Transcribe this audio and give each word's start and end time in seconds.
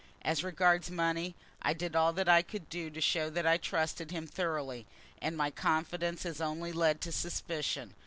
As 0.23 0.43
regards 0.43 0.89
money, 0.89 1.35
I 1.61 1.73
did 1.73 1.95
all 1.95 2.11
that 2.13 2.27
I 2.27 2.41
could 2.41 2.69
do 2.69 2.89
to 2.89 2.99
show 2.99 3.29
that 3.29 3.45
I 3.45 3.57
trusted 3.57 4.09
him 4.09 4.25
thoroughly, 4.25 4.87
and 5.21 5.37
my 5.37 5.51
confidence 5.51 6.23
has 6.23 6.41
only 6.41 6.71
led 6.73 7.01
to 7.01 7.11
suspicion. 7.11 7.93